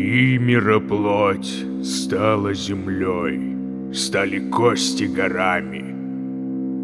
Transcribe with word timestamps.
И 0.00 0.38
мироплоть 0.38 1.62
стала 1.84 2.54
землей, 2.54 3.92
стали 3.94 4.38
кости 4.48 5.04
горами. 5.04 5.84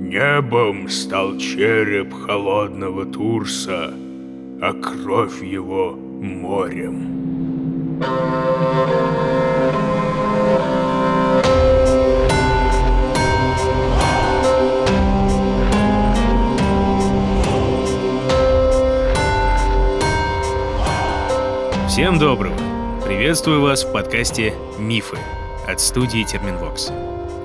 Небом 0.07 0.91
стал 0.91 1.39
череп 1.39 2.13
холодного 2.13 3.07
Турса, 3.07 3.95
а 4.61 4.73
кровь 4.75 5.43
его 5.43 5.93
морем. 5.97 7.07
Всем 21.89 22.19
доброго! 22.19 22.76
Приветствую 23.17 23.63
вас 23.63 23.83
в 23.83 23.93
подкасте 23.93 24.53
«Мифы» 24.79 25.17
от 25.67 25.81
студии 25.81 26.23
Терминвокс. 26.23 26.93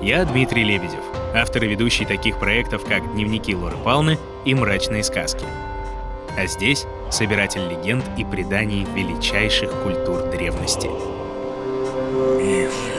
Я 0.02 0.22
Дмитрий 0.26 0.64
Лебедев, 0.64 1.00
автор 1.34 1.64
и 1.64 1.66
ведущий 1.66 2.04
таких 2.04 2.38
проектов, 2.38 2.84
как 2.84 3.14
«Дневники 3.14 3.56
Лоры 3.56 3.78
Палны» 3.78 4.18
и 4.44 4.54
«Мрачные 4.54 5.02
сказки». 5.02 5.46
А 6.36 6.44
здесь 6.44 6.84
собиратель 7.10 7.66
легенд 7.66 8.04
и 8.18 8.24
преданий 8.24 8.86
величайших 8.94 9.70
культур 9.82 10.20
древности. 10.30 10.90
Мифы. 12.36 12.92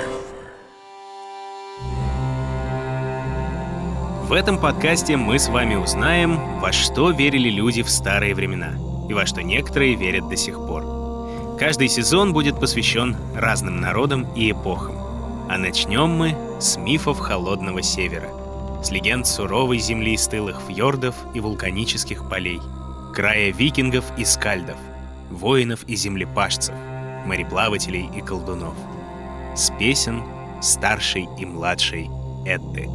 В 4.23 4.33
этом 4.33 4.57
подкасте 4.57 5.15
мы 5.15 5.37
с 5.37 5.47
вами 5.47 5.75
узнаем, 5.75 6.59
во 6.59 6.71
что 6.71 7.11
верили 7.11 7.49
люди 7.49 7.83
в 7.83 7.89
старые 7.91 8.33
времена 8.33 8.71
и 9.07 9.13
во 9.13 9.27
что 9.27 9.43
некоторые 9.43 9.93
верят 9.93 10.27
до 10.27 10.35
сих 10.35 10.55
пор. 10.55 10.92
Каждый 11.65 11.87
сезон 11.87 12.33
будет 12.33 12.59
посвящен 12.59 13.15
разным 13.33 13.79
народам 13.79 14.27
и 14.35 14.51
эпохам. 14.51 14.97
А 15.49 15.57
начнем 15.57 16.09
мы 16.09 16.35
с 16.59 16.75
мифов 16.75 17.19
Холодного 17.19 17.81
Севера, 17.81 18.27
с 18.83 18.91
легенд 18.91 19.25
суровой 19.25 19.77
земли 19.77 20.17
стылых 20.17 20.59
фьордов 20.67 21.15
и 21.33 21.39
вулканических 21.39 22.27
полей, 22.27 22.59
края 23.15 23.53
викингов 23.53 24.03
и 24.17 24.25
скальдов, 24.25 24.75
воинов 25.31 25.85
и 25.87 25.95
землепашцев, 25.95 26.75
мореплавателей 27.25 28.09
и 28.13 28.19
колдунов, 28.19 28.75
с 29.55 29.71
песен 29.79 30.21
старшей 30.61 31.29
и 31.39 31.45
младшей 31.45 32.09
Эдды. 32.45 32.89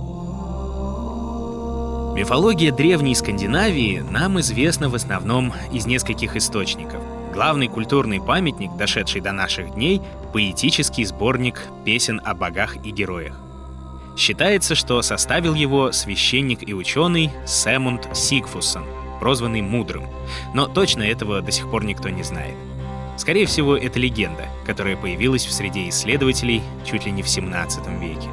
Мифология 2.14 2.70
древней 2.70 3.14
Скандинавии 3.14 4.04
нам 4.10 4.38
известна 4.40 4.90
в 4.90 4.94
основном 4.94 5.54
из 5.72 5.86
нескольких 5.86 6.36
источников— 6.36 7.02
Главный 7.38 7.68
культурный 7.68 8.20
памятник, 8.20 8.74
дошедший 8.76 9.20
до 9.20 9.30
наших 9.30 9.72
дней, 9.74 10.02
поэтический 10.32 11.04
сборник 11.04 11.68
песен 11.84 12.20
о 12.24 12.34
богах 12.34 12.84
и 12.84 12.90
героях. 12.90 13.38
Считается, 14.16 14.74
что 14.74 15.00
составил 15.02 15.54
его 15.54 15.92
священник 15.92 16.68
и 16.68 16.74
ученый 16.74 17.30
Сэмунд 17.46 18.08
Сигфуссон, 18.12 18.82
прозванный 19.20 19.62
Мудрым, 19.62 20.02
но 20.52 20.66
точно 20.66 21.04
этого 21.04 21.40
до 21.40 21.52
сих 21.52 21.70
пор 21.70 21.84
никто 21.84 22.08
не 22.08 22.24
знает. 22.24 22.56
Скорее 23.16 23.46
всего, 23.46 23.76
это 23.76 24.00
легенда, 24.00 24.48
которая 24.66 24.96
появилась 24.96 25.46
в 25.46 25.52
среде 25.52 25.88
исследователей 25.88 26.60
чуть 26.84 27.06
ли 27.06 27.12
не 27.12 27.22
в 27.22 27.28
17 27.28 27.86
веке. 28.00 28.28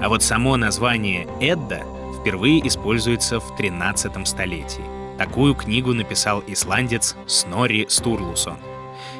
А 0.00 0.08
вот 0.08 0.22
само 0.22 0.56
название 0.56 1.26
«Эдда» 1.40 1.82
впервые 2.20 2.64
используется 2.64 3.40
в 3.40 3.56
13 3.56 4.28
столетии. 4.28 4.93
Такую 5.18 5.54
книгу 5.54 5.94
написал 5.94 6.42
исландец 6.46 7.16
Снори 7.26 7.86
Стурлусон. 7.88 8.56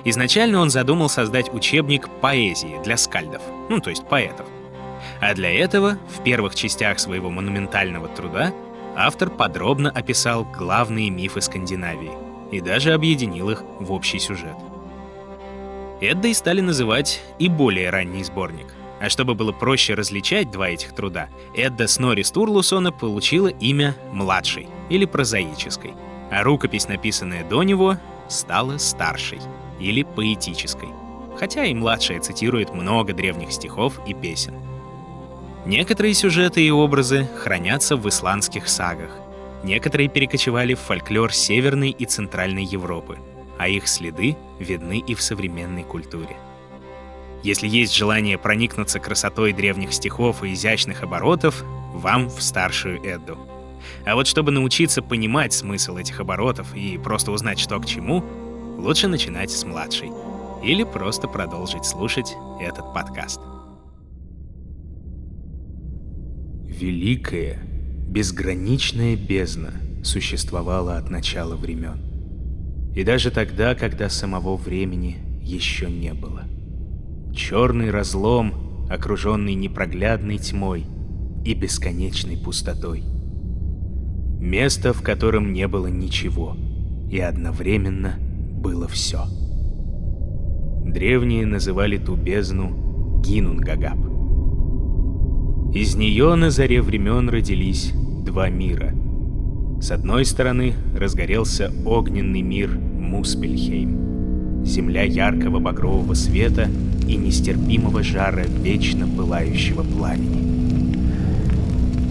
Изначально 0.04 0.60
он 0.60 0.70
задумал 0.70 1.08
создать 1.08 1.52
учебник 1.52 2.08
поэзии 2.20 2.80
для 2.82 2.96
скальдов, 2.96 3.42
ну 3.68 3.80
то 3.80 3.90
есть 3.90 4.06
поэтов. 4.06 4.46
А 5.20 5.34
для 5.34 5.52
этого 5.52 5.98
в 6.08 6.22
первых 6.22 6.54
частях 6.54 6.98
своего 6.98 7.30
монументального 7.30 8.08
труда 8.08 8.52
автор 8.96 9.30
подробно 9.30 9.90
описал 9.90 10.44
главные 10.44 11.10
мифы 11.10 11.40
Скандинавии 11.40 12.12
и 12.50 12.60
даже 12.60 12.92
объединил 12.92 13.50
их 13.50 13.62
в 13.80 13.92
общий 13.92 14.18
сюжет. 14.18 14.56
Эддой 16.00 16.34
стали 16.34 16.60
называть 16.60 17.22
и 17.38 17.48
более 17.48 17.90
ранний 17.90 18.24
сборник— 18.24 18.66
а 19.00 19.08
чтобы 19.08 19.34
было 19.34 19.52
проще 19.52 19.94
различать 19.94 20.50
два 20.50 20.68
этих 20.68 20.94
труда, 20.94 21.28
Эдда 21.54 21.86
Снори 21.86 22.22
Стурлусона 22.22 22.92
получила 22.92 23.48
имя 23.48 23.96
«младшей» 24.12 24.68
или 24.88 25.04
«прозаической», 25.04 25.92
а 26.30 26.42
рукопись, 26.42 26.88
написанная 26.88 27.44
до 27.44 27.62
него, 27.62 27.98
стала 28.28 28.78
«старшей» 28.78 29.40
или 29.80 30.02
«поэтической», 30.02 30.88
хотя 31.38 31.64
и 31.64 31.74
младшая 31.74 32.20
цитирует 32.20 32.72
много 32.72 33.12
древних 33.12 33.52
стихов 33.52 34.00
и 34.06 34.14
песен. 34.14 34.54
Некоторые 35.66 36.14
сюжеты 36.14 36.64
и 36.64 36.70
образы 36.70 37.28
хранятся 37.42 37.96
в 37.96 38.08
исландских 38.08 38.68
сагах, 38.68 39.10
некоторые 39.62 40.08
перекочевали 40.08 40.74
в 40.74 40.80
фольклор 40.80 41.32
Северной 41.32 41.90
и 41.90 42.04
Центральной 42.04 42.64
Европы, 42.64 43.18
а 43.58 43.68
их 43.68 43.88
следы 43.88 44.36
видны 44.58 44.98
и 44.98 45.14
в 45.14 45.22
современной 45.22 45.82
культуре. 45.84 46.36
Если 47.44 47.68
есть 47.68 47.94
желание 47.94 48.38
проникнуться 48.38 48.98
красотой 48.98 49.52
древних 49.52 49.92
стихов 49.92 50.42
и 50.42 50.54
изящных 50.54 51.02
оборотов, 51.02 51.62
вам 51.92 52.30
в 52.30 52.42
старшую 52.42 53.04
Эдду. 53.04 53.36
А 54.06 54.14
вот 54.14 54.26
чтобы 54.26 54.50
научиться 54.50 55.02
понимать 55.02 55.52
смысл 55.52 55.98
этих 55.98 56.20
оборотов 56.20 56.74
и 56.74 56.96
просто 56.96 57.32
узнать, 57.32 57.58
что 57.58 57.78
к 57.78 57.84
чему, 57.84 58.24
лучше 58.78 59.08
начинать 59.08 59.50
с 59.50 59.62
младшей. 59.62 60.10
Или 60.64 60.84
просто 60.84 61.28
продолжить 61.28 61.84
слушать 61.84 62.32
этот 62.62 62.94
подкаст. 62.94 63.38
Великая, 66.66 67.58
безграничная 68.08 69.16
бездна 69.16 69.74
существовала 70.02 70.96
от 70.96 71.10
начала 71.10 71.56
времен. 71.56 71.98
И 72.96 73.04
даже 73.04 73.30
тогда, 73.30 73.74
когда 73.74 74.08
самого 74.08 74.56
времени 74.56 75.18
еще 75.42 75.90
не 75.90 76.14
было— 76.14 76.44
Черный 77.34 77.90
разлом, 77.90 78.86
окруженный 78.88 79.54
непроглядной 79.54 80.38
тьмой 80.38 80.84
и 81.44 81.54
бесконечной 81.54 82.36
пустотой. 82.36 83.02
Место, 84.38 84.92
в 84.92 85.02
котором 85.02 85.52
не 85.52 85.66
было 85.66 85.88
ничего, 85.88 86.56
и 87.10 87.18
одновременно 87.18 88.14
было 88.20 88.86
все. 88.86 89.24
Древние 90.84 91.44
называли 91.44 91.98
ту 91.98 92.14
бездну 92.14 93.20
Гинунгагап. 93.20 93.98
Из 95.74 95.96
нее 95.96 96.36
на 96.36 96.50
заре 96.50 96.82
времен 96.82 97.28
родились 97.28 97.92
два 98.24 98.48
мира. 98.48 98.94
С 99.80 99.90
одной 99.90 100.24
стороны 100.24 100.74
разгорелся 100.96 101.72
огненный 101.84 102.42
мир 102.42 102.70
Муспельхейм— 102.70 104.04
земля 104.64 105.02
яркого 105.02 105.58
багрового 105.58 106.14
света 106.14 106.68
и 107.06 107.16
нестерпимого 107.16 108.02
жара 108.02 108.44
вечно 108.62 109.06
пылающего 109.06 109.82
пламени. 109.82 110.42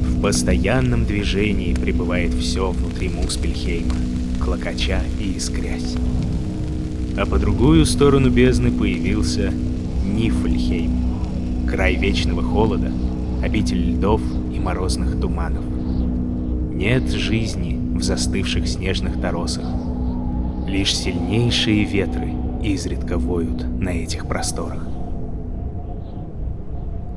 В 0.06 0.22
постоянном 0.22 1.06
движении 1.06 1.74
пребывает 1.74 2.34
все 2.34 2.72
внутри 2.72 3.09
Муспельхейма, 3.09 3.96
клокоча 4.42 5.02
и 5.19 5.34
искрясь. 5.38 5.96
А 7.18 7.25
по 7.25 7.38
другую 7.38 7.86
сторону 7.86 8.30
бездны 8.30 8.72
появился 8.72 9.52
Нифльхейм, 10.06 11.68
край 11.68 11.96
вечного 11.96 12.42
холода, 12.42 12.92
обитель 13.44 13.92
льдов 13.92 14.22
и 14.53 14.59
морозных 14.59 15.19
туманов. 15.19 15.66
Нет 16.74 17.09
жизни 17.09 17.80
в 17.97 18.03
застывших 18.03 18.68
снежных 18.68 19.19
торосах, 19.19 19.66
лишь 20.68 20.96
сильнейшие 20.96 21.83
ветры— 21.83 22.30
изредка 22.63 23.18
воют 23.18 23.63
на 23.63 23.89
этих 23.89 24.27
просторах. 24.27 24.88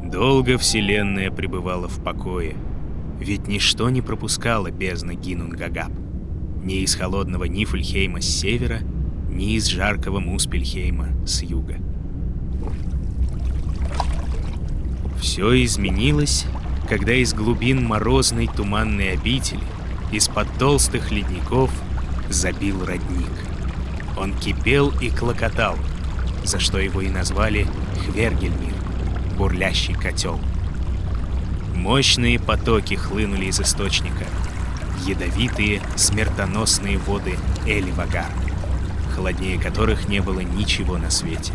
Долго 0.03 0.59
Вселенная 0.59 1.31
пребывала 1.31 1.89
в 1.89 2.03
покое, 2.03 2.57
ведь 3.21 3.47
ничто 3.47 3.89
не 3.91 4.03
пропускало 4.03 4.71
бездны 4.71 5.15
Гинунгагап. 5.15 5.93
Ни 6.63 6.83
из 6.83 6.95
холодного 6.95 7.45
Нифльхейма 7.45 8.21
с 8.21 8.27
севера, 8.27 8.81
ни 9.31 9.55
из 9.55 9.67
жаркого 9.67 10.19
Муспельхейма 10.19 11.09
с 11.27 11.43
юга. 11.43 11.77
Все 15.21 15.65
изменилось, 15.65 16.47
когда 16.89 17.15
из 17.15 17.35
глубин 17.35 17.85
морозной 17.85 18.49
туманной 18.49 19.13
обители, 19.13 19.61
из-под 20.13 20.49
толстых 20.59 21.11
ледников, 21.11 21.71
забил 22.31 22.85
родник— 22.85 23.31
он 24.17 24.35
кипел 24.35 24.91
и 25.01 25.11
клокотал, 25.11 25.77
за 26.45 26.59
что 26.59 26.79
его 26.79 27.01
и 27.01 27.09
назвали 27.09 27.67
Хвергельмир, 28.05 28.75
бурлящий 29.37 29.95
котел. 29.95 30.41
Мощные 31.75 32.41
потоки 32.41 32.95
хлынули 32.95 33.47
из 33.47 33.61
источника, 33.61 34.25
ядовитые, 35.07 35.83
смертоносные 35.97 36.99
воды 36.99 37.37
Эливагар, 37.67 38.31
холоднее 39.15 39.61
которых 39.61 40.09
не 40.09 40.21
было 40.21 40.41
ничего 40.41 40.97
на 40.99 41.11
свете. 41.11 41.53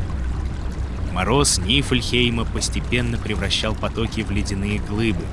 Мороз 1.11 1.57
Нифльхейма 1.57 2.45
постепенно 2.45 3.17
превращал 3.17 3.75
потоки 3.75 4.21
в 4.21 4.31
ледяные 4.31 4.79
глыбы, 4.79 5.23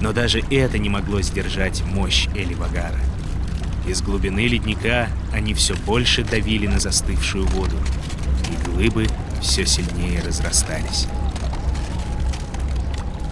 но 0.00 0.12
даже 0.12 0.40
это 0.50 0.78
не 0.78 0.88
могло 0.88 1.20
сдержать 1.20 1.84
мощь 1.84 2.26
Эливагара. 2.34 2.98
Из 3.86 4.00
глубины 4.00 4.46
ледника 4.46 5.08
они 5.32 5.54
все 5.54 5.74
больше 5.74 6.22
давили 6.22 6.66
на 6.66 6.78
застывшую 6.78 7.46
воду, 7.46 7.76
и 8.50 8.70
глыбы 8.70 9.06
все 9.40 9.66
сильнее 9.66 10.20
разрастались. 10.20 11.08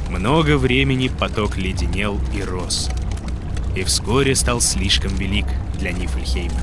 Много 0.09 0.59
времени 0.59 1.09
поток 1.09 1.57
леденел 1.57 2.21
и 2.35 2.43
рос, 2.43 2.91
и 3.77 3.85
вскоре 3.85 4.35
стал 4.35 4.61
слишком 4.61 5.15
велик 5.15 5.47
для 5.79 5.93
Нифльхейма. 5.93 6.61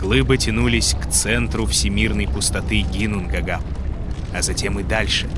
Глыбы 0.00 0.36
тянулись 0.36 0.96
к 1.00 1.08
центру 1.08 1.66
всемирной 1.66 2.26
пустоты 2.26 2.80
Гинунгагап, 2.80 3.62
а 4.34 4.42
затем 4.42 4.80
и 4.80 4.82
дальше, 4.82 5.28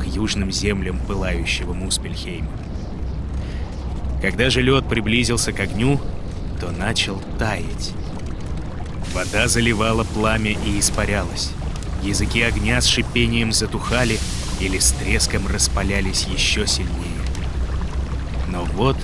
к 0.00 0.06
южным 0.06 0.50
землям 0.50 0.98
пылающего 1.00 1.74
Муспельхейма. 1.74 2.48
Когда 4.22 4.48
же 4.48 4.62
лед 4.62 4.88
приблизился 4.88 5.52
к 5.52 5.60
огню, 5.60 6.00
то 6.60 6.70
начал 6.70 7.20
таять. 7.38 7.92
Вода 9.14 9.48
заливала 9.48 10.04
пламя 10.04 10.52
и 10.52 10.78
испарялась. 10.78 11.52
Языки 12.02 12.42
огня 12.42 12.80
с 12.80 12.86
шипением 12.86 13.52
затухали 13.52 14.18
или 14.60 14.78
с 14.78 14.92
треском 14.92 15.46
распалялись 15.46 16.26
еще 16.26 16.66
сильнее. 16.66 16.92
Но 18.48 18.64
вот 18.64 18.96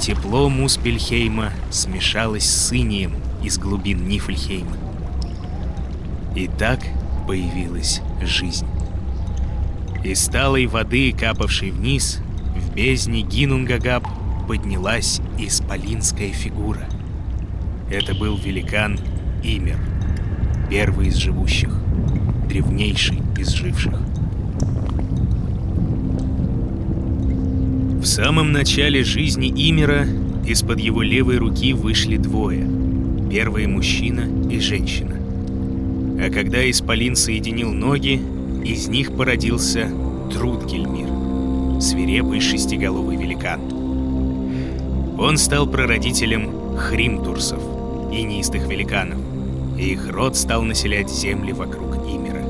тепло 0.00 0.48
Муспельхейма 0.48 1.52
смешалось 1.70 2.48
с 2.48 2.72
инием 2.72 3.14
из 3.42 3.58
глубин 3.58 4.08
Нифльхейма. 4.08 4.76
И 6.34 6.48
так 6.48 6.80
появилась 7.26 8.00
жизнь. 8.22 8.66
Из 10.02 10.24
сталой 10.24 10.66
воды, 10.66 11.12
капавшей 11.12 11.70
вниз, 11.70 12.20
в 12.56 12.74
бездне 12.74 13.22
Гинунгагап 13.22 14.06
поднялась 14.50 15.20
исполинская 15.38 16.32
фигура. 16.32 16.88
Это 17.88 18.16
был 18.16 18.36
великан 18.36 18.98
Имер, 19.44 19.78
первый 20.68 21.06
из 21.06 21.14
живущих, 21.18 21.72
древнейший 22.48 23.18
из 23.38 23.50
живших. 23.50 23.94
В 28.00 28.04
самом 28.04 28.50
начале 28.50 29.04
жизни 29.04 29.46
Имера 29.46 30.04
из-под 30.44 30.80
его 30.80 31.02
левой 31.02 31.36
руки 31.36 31.72
вышли 31.72 32.16
двое. 32.16 32.68
Первый 33.30 33.68
мужчина 33.68 34.24
и 34.50 34.58
женщина. 34.58 35.14
А 36.20 36.28
когда 36.28 36.68
Исполин 36.68 37.14
соединил 37.14 37.70
ноги, 37.70 38.20
из 38.64 38.88
них 38.88 39.16
породился 39.16 39.88
Трудгельмир, 40.32 41.80
свирепый 41.80 42.40
шестиголовый 42.40 43.16
великан. 43.16 43.79
Он 45.20 45.36
стал 45.36 45.66
прародителем 45.66 46.78
хримтурсов, 46.78 47.62
инистых 48.10 48.66
великанов, 48.66 49.18
и 49.78 49.92
их 49.92 50.10
род 50.10 50.34
стал 50.34 50.62
населять 50.62 51.10
земли 51.10 51.52
вокруг 51.52 51.96
Имера. 52.08 52.42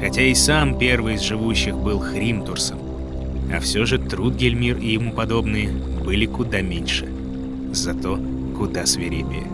Хотя 0.00 0.22
и 0.22 0.34
сам 0.34 0.78
первый 0.78 1.16
из 1.16 1.20
живущих 1.20 1.76
был 1.76 1.98
хримтурсом, 1.98 2.78
а 3.52 3.60
все 3.60 3.84
же 3.84 3.98
Трудгельмир 3.98 4.78
и 4.78 4.94
ему 4.94 5.12
подобные 5.12 5.68
были 5.68 6.24
куда 6.24 6.62
меньше, 6.62 7.06
зато 7.72 8.18
куда 8.56 8.86
свирепее. 8.86 9.46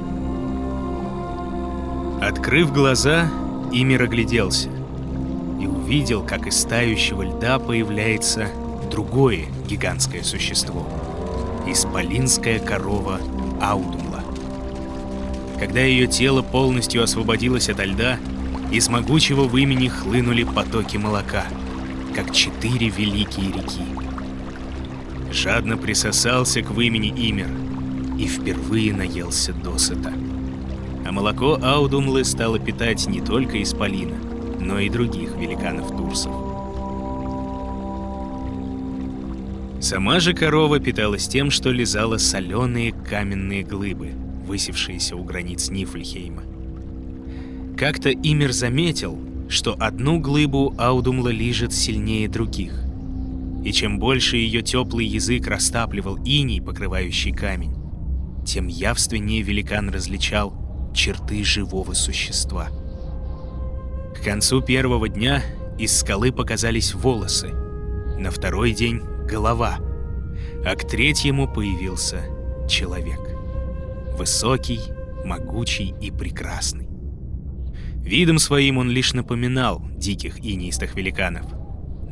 Открыв 2.21 2.73
глаза, 2.73 3.29
Имир 3.73 4.05
огляделся 4.05 4.69
и 5.61 5.67
увидел, 5.67 6.23
как 6.23 6.47
из 6.47 6.63
тающего 6.63 7.23
льда 7.23 7.59
появляется 7.59 8.47
другое 8.93 9.47
гигантское 9.69 10.23
существо— 10.23 10.87
исполинская 11.67 12.59
корова 12.59 13.21
Аудумла. 13.61 14.25
Когда 15.59 15.81
ее 15.81 16.07
тело 16.07 16.43
полностью 16.43 17.03
освободилось 17.03 17.69
от 17.69 17.85
льда, 17.85 18.19
из 18.73 18.89
могучего 18.89 19.43
вымени 19.43 19.89
хлынули 19.89 20.45
потоки 20.45 20.97
молока, 20.97 21.45
как 22.15 22.33
четыре 22.33 22.89
великие 22.89 23.53
реки. 23.53 23.83
Жадно 25.31 25.77
присосался 25.77 26.63
к 26.63 26.71
вымени 26.71 27.11
Имер 27.11 27.49
и 28.19 28.27
впервые 28.27 28.93
наелся 28.93 29.53
досыта. 29.53 30.13
А 31.07 31.13
молоко 31.13 31.59
Аудумлы 31.63 32.25
стало 32.25 32.59
питать 32.59 33.07
не 33.07 33.21
только 33.21 33.63
Исполина, 33.63 34.17
но 34.61 34.79
и 34.79 34.89
других 34.89 35.37
великанов-турсов. 35.37 36.33
Сама 39.83 40.21
же 40.21 40.33
корова 40.33 40.79
питалась 40.79 41.27
тем, 41.27 41.51
что 41.51 41.73
лизала 41.73 42.17
соленые 42.17 42.93
каменные 42.93 43.65
глыбы, 43.65 44.13
высевшиеся 44.47 45.17
у 45.17 45.25
границ 45.25 45.71
Нифльхейма. 45.71 46.45
Как-то 47.77 48.13
Имер 48.13 48.53
заметил, 48.53 49.19
что 49.49 49.75
одну 49.77 50.21
глыбу 50.21 50.73
Аудумла 50.79 51.31
лижет 51.31 51.73
сильнее 51.73 52.29
других. 52.29 52.73
И 53.65 53.73
чем 53.73 53.99
больше 53.99 54.37
ее 54.37 54.63
теплый 54.63 55.05
язык 55.05 55.49
растапливал 55.49 56.17
иней, 56.25 56.63
покрывающий 56.63 57.33
камень, 57.33 57.75
тем 58.47 58.69
явственнее 58.69 59.43
великан 59.43 59.91
различал 59.91 60.55
черты 60.95 61.43
живого 61.43 61.93
существа. 61.95 62.69
К 64.15 64.23
концу 64.23 64.63
первого 64.63 65.09
дня 65.09 65.43
из 65.77 65.99
скалы 65.99 66.31
показались 66.31 66.95
волосы. 66.95 67.49
На 68.17 68.31
второй 68.31 68.75
день 68.75 69.03
голова, 69.27 69.79
а 70.65 70.75
к 70.77 70.87
третьему 70.87 71.47
появился 71.53 72.23
человек. 72.69 73.21
Высокий, 74.17 74.81
могучий 75.25 75.95
и 76.01 76.11
прекрасный. 76.11 76.89
Видом 77.97 78.39
своим 78.39 78.79
он 78.79 78.91
лишь 78.91 79.15
напоминал 79.15 79.83
диких 79.97 80.41
инистых 80.41 80.95
великанов, 80.97 81.47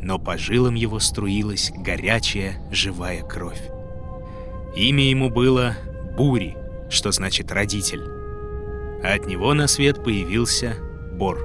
но 0.01 0.19
по 0.19 0.39
жилам 0.39 0.75
его 0.75 0.99
струилась 1.01 1.73
горячая, 1.77 2.63
живая 2.71 3.23
кровь. 3.23 3.61
Имя 4.77 5.05
ему 5.05 5.31
было 5.31 5.77
Бури, 6.17 6.57
что 6.89 7.11
значит 7.13 7.51
«родитель», 7.51 8.03
а 9.03 9.15
от 9.15 9.27
него 9.27 9.53
на 9.55 9.67
свет 9.67 10.03
появился 10.03 10.77
Бор, 11.13 11.39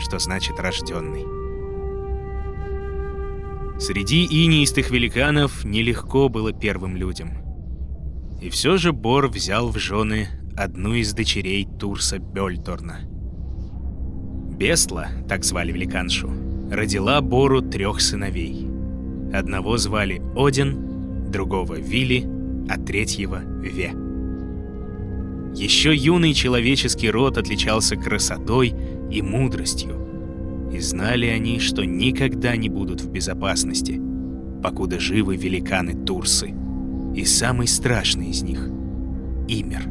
что 0.00 0.18
значит 0.18 0.58
«рожденный». 0.60 1.35
Среди 3.78 4.24
инеистых 4.24 4.90
великанов 4.90 5.64
нелегко 5.64 6.28
было 6.28 6.52
первым 6.52 6.96
людям. 6.96 7.30
И 8.40 8.48
все 8.48 8.78
же 8.78 8.92
Бор 8.92 9.28
взял 9.28 9.68
в 9.68 9.78
жены 9.78 10.28
одну 10.56 10.94
из 10.94 11.12
дочерей 11.12 11.66
Турса 11.78 12.18
Бельторна. 12.18 13.00
Бесла, 14.56 15.08
так 15.28 15.44
звали 15.44 15.72
великаншу, 15.72 16.30
родила 16.70 17.20
Бору 17.20 17.60
трех 17.60 18.00
сыновей. 18.00 18.66
Одного 19.34 19.76
звали 19.76 20.22
Один, 20.34 21.30
другого 21.30 21.74
Вили, 21.78 22.26
а 22.70 22.78
третьего 22.78 23.42
Ве. 23.60 23.92
Еще 25.54 25.94
юный 25.94 26.32
человеческий 26.32 27.10
род 27.10 27.36
отличался 27.36 27.96
красотой 27.96 28.74
и 29.10 29.20
мудростью, 29.20 30.05
и 30.72 30.80
знали 30.80 31.26
они, 31.26 31.58
что 31.60 31.84
никогда 31.84 32.56
не 32.56 32.68
будут 32.68 33.00
в 33.00 33.10
безопасности, 33.10 34.00
покуда 34.62 34.98
живы 34.98 35.36
великаны 35.36 35.94
Турсы. 36.04 36.54
И 37.14 37.24
самый 37.24 37.66
страшный 37.66 38.30
из 38.30 38.42
них— 38.42 38.68
Имер. 39.48 39.88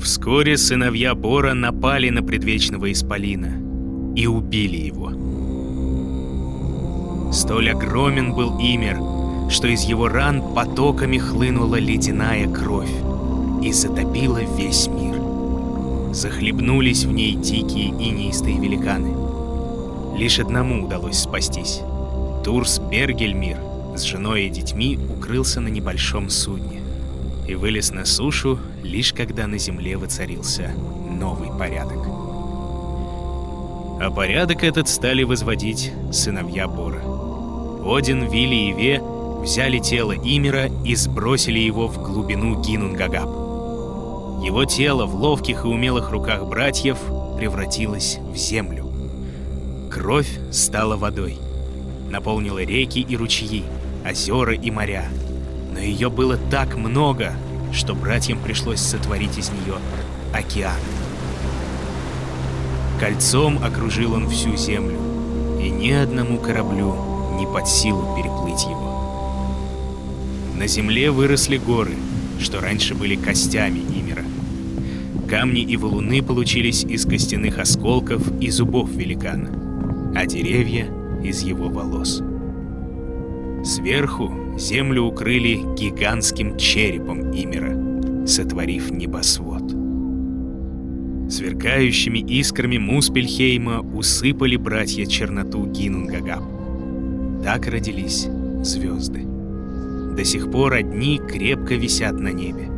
Вскоре 0.00 0.56
сыновья 0.56 1.14
Бора 1.14 1.54
напали 1.54 2.10
на 2.10 2.22
предвечного 2.22 2.90
Исполина 2.92 3.52
и 4.16 4.26
убили 4.26 4.76
его. 4.76 5.10
Столь 7.32 7.70
огромен 7.70 8.34
был 8.34 8.58
Имер, 8.58 8.98
что 9.50 9.68
из 9.68 9.82
его 9.82 10.08
ран 10.08 10.54
потоками 10.54 11.18
хлынула 11.18 11.76
ледяная 11.76 12.48
кровь 12.48 12.92
и 13.62 13.72
затопила 13.72 14.40
весь 14.56 14.88
мир 14.88 14.99
захлебнулись 16.12 17.04
в 17.04 17.12
ней 17.12 17.34
дикие 17.34 17.88
и 17.88 18.10
неистые 18.10 18.58
великаны. 18.58 19.14
Лишь 20.16 20.38
одному 20.38 20.84
удалось 20.84 21.18
спастись. 21.18 21.80
Турс 22.44 22.78
Бергельмир 22.78 23.58
с 23.96 24.02
женой 24.02 24.44
и 24.44 24.50
детьми 24.50 24.98
укрылся 25.08 25.60
на 25.60 25.68
небольшом 25.68 26.30
судне 26.30 26.80
и 27.46 27.54
вылез 27.54 27.90
на 27.90 28.04
сушу, 28.04 28.58
лишь 28.82 29.12
когда 29.12 29.46
на 29.46 29.58
земле 29.58 29.96
воцарился 29.96 30.72
новый 31.10 31.50
порядок. 31.58 31.98
А 34.02 34.10
порядок 34.10 34.64
этот 34.64 34.88
стали 34.88 35.24
возводить 35.24 35.92
сыновья 36.12 36.68
Бора. 36.68 37.02
Один, 37.84 38.28
Вилли 38.30 38.54
и 38.54 38.72
Ве 38.72 39.02
взяли 39.42 39.78
тело 39.78 40.12
Имера 40.12 40.70
и 40.84 40.94
сбросили 40.94 41.58
его 41.58 41.86
в 41.88 42.02
глубину 42.02 42.62
Гинунгагап. 42.62 43.49
Его 44.42 44.64
тело 44.64 45.06
в 45.06 45.14
ловких 45.14 45.64
и 45.64 45.68
умелых 45.68 46.10
руках 46.10 46.46
братьев 46.46 46.98
превратилось 47.36 48.18
в 48.32 48.36
землю, 48.36 48.90
Кровь 49.90 50.38
стала 50.52 50.96
водой. 50.96 51.36
Наполнила 52.10 52.62
реки 52.62 53.00
и 53.00 53.16
ручьи, 53.16 53.64
озера 54.08 54.54
и 54.54 54.70
моря. 54.70 55.08
Но 55.72 55.80
ее 55.80 56.08
было 56.08 56.36
так 56.36 56.76
много, 56.76 57.32
что 57.72 57.96
братьям 57.96 58.38
пришлось 58.38 58.80
сотворить 58.80 59.36
из 59.36 59.50
нее 59.50 59.78
океан. 60.32 60.78
Кольцом 63.00 63.62
окружил 63.64 64.14
он 64.14 64.28
всю 64.30 64.56
землю, 64.56 64.98
и 65.60 65.68
ни 65.68 65.90
одному 65.90 66.38
кораблю 66.38 66.94
не 67.36 67.46
под 67.46 67.66
силу 67.66 68.16
переплыть 68.16 68.62
его. 68.62 68.90
На 70.56 70.68
земле 70.68 71.10
выросли 71.10 71.56
горы, 71.56 71.96
что 72.38 72.60
раньше 72.60 72.94
были 72.94 73.16
костями 73.16 73.80
Имера. 73.80 73.99
Камни 75.30 75.60
и 75.60 75.76
валуны 75.76 76.24
получились 76.24 76.82
из 76.82 77.06
костяных 77.06 77.60
осколков 77.60 78.20
и 78.40 78.50
зубов 78.50 78.90
великана, 78.90 80.12
а 80.16 80.26
деревья— 80.26 80.88
из 81.22 81.42
его 81.42 81.68
волос. 81.68 82.20
Сверху 83.62 84.56
землю 84.58 85.02
укрыли 85.02 85.60
гигантским 85.76 86.56
черепом 86.56 87.30
Имера, 87.30 88.26
сотворив 88.26 88.90
небосвод. 88.90 89.62
Сверкающими 91.30 92.18
искрами 92.18 92.78
Муспельхейма 92.78 93.82
усыпали 93.82 94.56
братья 94.56 95.06
черноту 95.06 95.64
Гинунгагап. 95.66 96.42
Так 97.44 97.68
родились 97.68 98.26
звезды. 98.64 99.24
До 100.16 100.24
сих 100.24 100.50
пор 100.50 100.72
одни 100.72 101.18
крепко 101.18 101.76
висят 101.76 102.18
на 102.18 102.32
небе, 102.32 102.68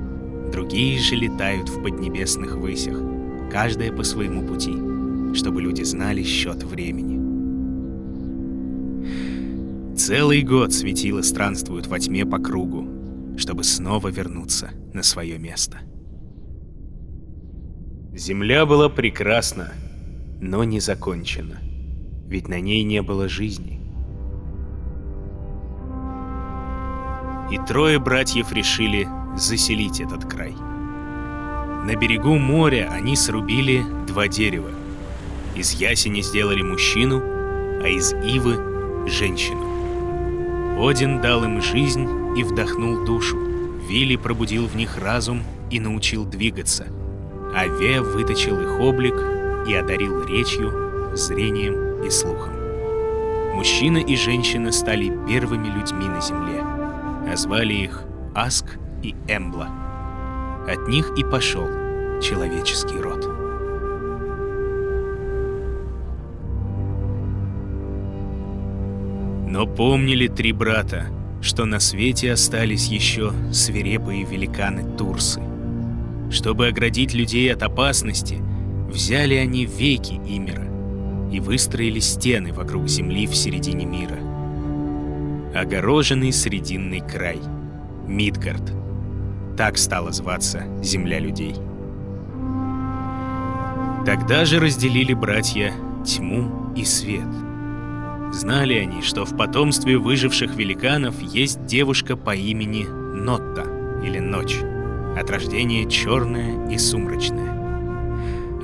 другие 0.53 1.01
же 1.01 1.17
летают 1.17 1.69
в 1.69 1.83
поднебесных 1.83 2.57
высях, 2.57 2.99
каждая 3.51 3.91
по 3.91 4.05
своему 4.05 4.47
пути, 4.47 4.75
чтобы 5.35 5.63
люди 5.63 5.83
знали 5.83 6.23
счет 6.23 6.63
времени. 6.63 7.21
Целый 9.97 10.43
год 10.43 10.73
светило 10.73 11.23
странствуют 11.23 11.87
во 11.87 11.99
тьме 11.99 12.27
по 12.27 12.39
кругу, 12.39 12.87
чтобы 13.37 13.65
снова 13.65 14.09
вернуться 14.09 14.71
на 14.93 15.03
свое 15.03 15.39
место. 15.39 15.79
Земля 18.15 18.67
была 18.67 18.91
прекрасна, 18.91 19.73
но 20.41 20.65
не 20.65 20.81
закончена, 20.81 21.59
ведь 22.27 22.49
на 22.49 22.61
ней 22.61 22.83
не 22.83 23.01
было 23.01 23.29
жизни. 23.29 23.81
И 27.51 27.59
трое 27.67 27.99
братьев 27.99 28.53
решили 28.53 29.07
заселить 29.37 30.01
этот 30.01 30.25
край. 30.25 30.55
На 31.85 31.97
берегу 31.97 32.37
моря 32.39 32.89
они 32.93 33.17
срубили 33.17 33.85
два 34.07 34.29
дерева. 34.29 34.71
Из 35.57 35.73
ясени 35.73 36.21
сделали 36.21 36.63
мужчину, 36.63 37.21
а 37.83 37.89
из 37.89 38.13
ивы— 38.13 39.07
женщину. 39.09 39.73
Один 40.79 41.21
дал 41.21 41.45
им 41.45 41.61
жизнь 41.61 42.09
и 42.37 42.45
вдохнул 42.45 43.05
душу. 43.05 43.37
Вилли 43.89 44.17
пробудил 44.17 44.67
в 44.67 44.77
них 44.77 44.97
разум 44.99 45.43
и 45.71 45.81
научил 45.81 46.25
двигаться. 46.25 46.87
А 47.55 47.67
Ве 47.67 48.01
выточил 48.01 48.61
их 48.61 48.81
облик 48.81 49.15
и 49.69 49.75
одарил 49.75 50.25
речью, 50.25 51.15
зрением 51.15 52.03
и 52.03 52.11
слухом. 52.11 52.55
Мужчина 53.55 53.99
и 53.99 54.17
женщина 54.17 54.73
стали 54.73 55.13
первыми 55.29 55.69
людьми 55.69 56.07
на 56.07 56.21
Земле, 56.21 56.63
а 56.63 57.65
их 57.65 58.03
Аск 58.35 58.79
и 59.03 59.15
Эмбла. 59.29 59.69
От 60.69 60.89
них 60.89 61.13
и 61.17 61.25
пошел 61.25 61.69
человеческий 62.21 62.99
род. 63.01 63.29
Но 69.49 69.67
помнили 69.67 70.29
три 70.29 70.53
брата, 70.53 71.07
что 71.43 71.65
на 71.67 71.81
свете 71.81 72.33
остались 72.33 72.87
еще 72.87 73.33
свирепые 73.53 74.25
великаны 74.25 74.97
Турсы. 74.97 75.43
Чтобы 76.31 76.69
оградить 76.69 77.13
людей 77.13 77.53
от 77.53 77.63
опасности, 77.63 78.39
взяли 78.89 79.35
они 79.35 79.67
веки 79.67 80.15
Имера 80.27 80.65
и 81.31 81.41
выстроили 81.41 81.99
стены 81.99 82.53
вокруг 82.53 82.89
земли 82.89 83.27
в 83.27 83.35
середине 83.35 83.85
мира. 83.85 84.19
Огороженный 85.55 86.33
срединный 86.33 87.01
край. 87.01 87.41
Мидгард. 88.07 88.82
Так 89.57 89.79
стала 89.79 90.13
зваться 90.13 90.65
земля 90.83 91.19
людей. 91.19 91.55
Тогда 94.05 94.45
же 94.45 94.59
разделили 94.59 95.15
братья 95.15 95.73
тьму 96.05 96.73
и 96.75 96.85
свет— 96.85 97.27
Знали 98.33 98.75
они, 98.75 99.03
что 99.03 99.27
в 99.27 99.37
потомстве 99.37 99.99
выживших 99.99 100.55
великанов 100.55 101.21
есть 101.21 101.67
девушка 101.67 102.17
по 102.17 102.35
имени 102.35 102.85
Нотта 102.85 103.67
или 104.03 104.19
Ночь, 104.21 104.57
от 105.21 105.31
рождения 105.31 105.89
черная 105.89 106.67
и 106.71 106.79
сумрачная. 106.79 107.53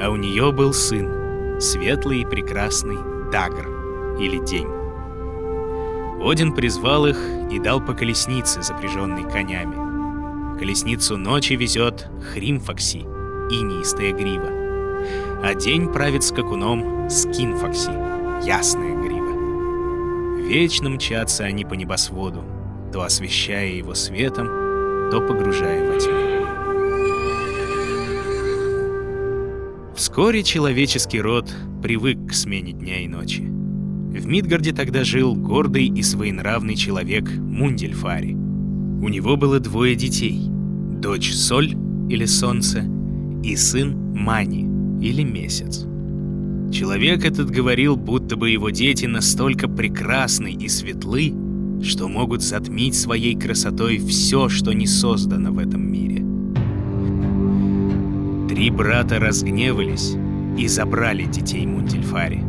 А 0.00 0.09
у 0.09 0.16
нее 0.16 0.52
был 0.52 0.73
сын, 0.73 1.61
светлый 1.61 2.23
и 2.23 2.25
прекрасный 2.25 2.97
Дагр 3.30 4.16
или 4.18 4.42
День. 4.47 4.68
Один 6.25 6.54
призвал 6.54 7.07
их 7.07 7.18
и 7.50 7.59
дал 7.59 7.83
по 7.83 7.92
колеснице, 7.92 8.62
запряженной 8.62 9.30
конями. 9.30 9.88
Колесницу 10.59 11.17
ночи 11.17 11.53
везет 11.53 12.09
Хримфакси, 12.33 12.99
инистая 12.99 14.12
грива. 14.12 14.50
А 15.43 15.55
день 15.55 15.93
правит 15.93 16.25
скакуном 16.25 17.09
Скинфакси, 17.09 17.93
ясная 18.45 18.97
грива. 18.97 20.49
Вечно 20.49 20.91
мчатся 20.91 21.45
они 21.45 21.65
по 21.65 21.75
небосводу, 21.75 22.45
то 22.93 23.03
освещая 23.03 23.69
его 23.69 23.95
светом, 23.95 24.49
то 25.12 25.21
погружая 25.21 25.93
во 25.93 25.99
тьму. 26.00 26.29
Вскоре 29.95 30.43
человеческий 30.43 31.21
род 31.21 31.49
привык 31.83 32.31
к 32.31 32.33
смене 32.33 32.73
дня 32.73 33.00
и 33.00 33.07
ночи. 33.07 33.43
В 33.43 34.27
Мидгарде 34.27 34.73
тогда 34.73 35.05
жил 35.05 35.37
гордый 35.37 35.87
и 35.87 36.03
своенравный 36.03 36.75
человек 36.75 37.29
Мундельфари. 37.31 38.48
У 39.00 39.09
него 39.09 39.37
было 39.37 39.61
двое 39.61 39.95
детей— 39.95 40.40
дочь 41.00 41.33
Соль 41.33 41.76
или 42.09 42.25
Солнце 42.25 42.85
и 43.45 43.55
сын 43.55 43.97
Мани 44.12 44.67
или 45.00 45.23
Месяц. 45.23 45.87
Человек 46.73 47.25
этот 47.25 47.49
говорил, 47.49 47.97
будто 47.97 48.37
бы 48.37 48.50
его 48.50 48.71
дети 48.71 49.07
настолько 49.07 49.69
прекрасны 49.69 50.52
и 50.52 50.69
светлы, 50.69 51.33
что 51.81 52.09
могут 52.09 52.43
затмить 52.43 52.97
своей 52.97 53.37
красотой 53.37 53.99
все, 53.99 54.49
что 54.49 54.73
не 54.73 54.88
создано 54.88 55.52
в 55.52 55.59
этом 55.59 55.90
мире. 55.90 56.25
Три 58.49 58.71
брата 58.71 59.21
разгневались 59.21 60.17
и 60.59 60.67
забрали 60.67 61.25
детей 61.25 61.64
Мунтельфари. 61.67 62.43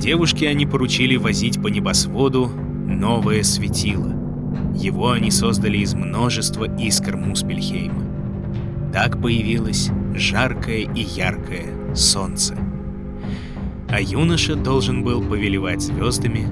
Девушке 0.00 0.48
они 0.48 0.66
поручили 0.66 1.14
возить 1.14 1.62
по 1.62 1.68
небосводу 1.68 2.50
новое 2.86 3.44
светило. 3.44 4.27
Его 4.78 5.10
они 5.10 5.32
создали 5.32 5.78
из 5.78 5.94
множества 5.94 6.64
искр 6.78 7.16
Муспельхейма. 7.16 8.04
Так 8.92 9.20
появилось 9.20 9.90
жаркое 10.14 10.88
и 10.94 11.00
яркое 11.00 11.94
солнце. 11.96 12.56
А 13.88 14.00
юноша 14.00 14.54
должен 14.54 15.02
был 15.02 15.20
повелевать 15.20 15.82
звездами 15.82 16.46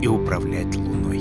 и 0.00 0.06
управлять 0.06 0.76
луной. 0.76 1.20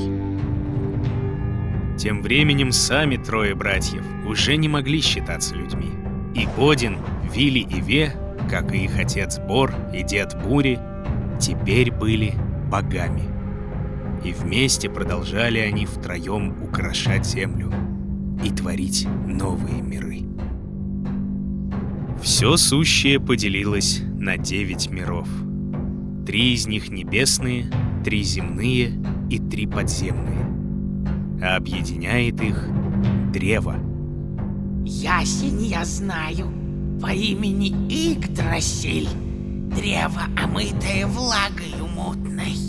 Тем 1.98 2.22
временем 2.22 2.72
сами 2.72 3.18
трое 3.18 3.56
братьев 3.56 4.04
уже 4.28 4.56
не 4.56 4.70
могли 4.70 5.02
считаться 5.02 5.56
людьми. 5.56 5.90
И 6.36 6.48
Один, 6.60 6.98
Вилли 7.34 7.60
и 7.60 7.82
Ве, 7.82 8.14
как 8.52 8.72
и 8.76 8.86
их 8.86 9.00
отец 9.00 9.40
Бор 9.40 9.74
и 9.96 10.04
дед 10.04 10.38
Бури, 10.44 10.80
теперь 11.40 11.92
были 11.92 12.34
богами. 12.70 13.41
И 14.24 14.34
вместе 14.34 14.90
продолжали 14.90 15.60
они 15.60 15.86
втроем 15.86 16.64
украшать 16.64 17.26
землю 17.26 17.74
и 18.44 18.52
творить 18.52 19.08
новые 19.26 19.82
миры. 19.82 20.22
Все 22.22 22.56
сущее 22.56 23.20
поделилось 23.20 24.02
на 24.16 24.38
девять 24.38 24.90
миров. 24.90 25.28
Три 26.26 26.54
из 26.54 26.68
них 26.68 26.90
небесные, 26.90 27.72
три 28.06 28.22
земные 28.22 28.94
и 29.30 29.40
три 29.40 29.66
подземные. 29.66 30.46
А 31.44 31.56
объединяет 31.56 32.40
их 32.42 32.68
древо. 33.34 33.76
Ясень 34.86 35.66
я 35.66 35.84
знаю, 35.84 36.52
по 37.02 37.12
имени 37.12 37.70
Игдрасиль. 37.90 39.10
Древо, 39.76 40.24
омытое 40.38 41.08
влагою 41.08 41.88
мутной. 41.88 42.61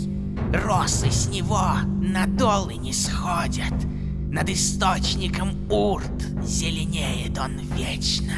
Росы 0.53 1.09
с 1.09 1.27
него 1.29 1.71
на 1.99 2.27
долы 2.27 2.75
не 2.75 2.93
сходят. 2.93 3.73
Над 4.29 4.51
источником 4.51 5.49
Урт 5.71 6.21
зеленеет 6.45 7.39
он 7.39 7.53
вечно. 7.75 8.33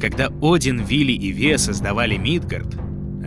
Когда 0.00 0.28
Один, 0.40 0.84
Вилли 0.84 1.10
и 1.10 1.32
Ве 1.32 1.58
создавали 1.58 2.16
Мидгард, 2.16 2.76